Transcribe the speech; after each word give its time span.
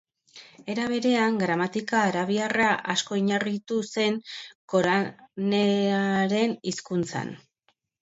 Era 0.73 0.85
berean, 0.93 1.37
gramatika 1.43 1.99
arabiarra 2.05 2.71
asko 2.95 3.19
oinarritu 3.19 3.79
zen 3.95 4.19
Koranaren 4.75 6.61
hizkuntzan. 6.75 7.37